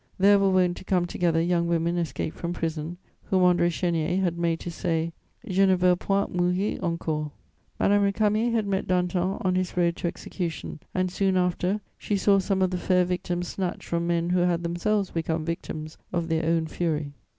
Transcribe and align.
There 0.17 0.39
were 0.39 0.49
wont 0.49 0.77
to 0.77 0.83
come 0.83 1.05
together 1.05 1.39
young 1.39 1.67
women 1.67 1.95
escaped 1.95 2.35
from 2.35 2.53
prison, 2.53 2.97
whom 3.25 3.43
André 3.43 3.67
Chénier 3.67 4.19
had 4.19 4.35
made 4.35 4.59
to 4.61 4.71
say: 4.71 5.13
Je 5.47 5.63
ne 5.63 5.75
veux 5.75 5.95
point 5.95 6.33
mourir 6.35 6.79
encore. 6.81 7.29
Madame 7.79 8.01
Récamier 8.11 8.51
had 8.51 8.65
met 8.65 8.87
Danton 8.87 9.37
on 9.41 9.53
his 9.53 9.77
road 9.77 9.95
to 9.97 10.07
execution 10.07 10.79
and, 10.95 11.11
soon 11.11 11.37
after, 11.37 11.81
she 11.99 12.17
saw 12.17 12.39
some 12.39 12.63
of 12.63 12.71
the 12.71 12.79
fair 12.79 13.05
victims 13.05 13.47
snatched 13.49 13.83
from 13.83 14.07
men 14.07 14.31
who 14.31 14.39
had 14.39 14.63
themselves 14.63 15.11
become 15.11 15.45
victims 15.45 15.99
of 16.11 16.29
their 16.29 16.47
own 16.47 16.65
fury. 16.65 17.11